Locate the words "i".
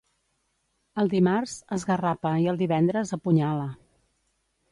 2.45-2.49